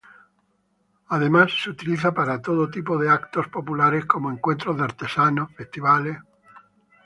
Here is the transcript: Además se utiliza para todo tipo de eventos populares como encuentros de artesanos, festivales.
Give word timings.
Además 1.09 1.51
se 1.61 1.69
utiliza 1.69 2.11
para 2.11 2.41
todo 2.41 2.71
tipo 2.71 2.97
de 2.97 3.07
eventos 3.07 3.49
populares 3.49 4.05
como 4.07 4.31
encuentros 4.31 4.75
de 4.75 4.83
artesanos, 4.83 5.51
festivales. 5.53 6.17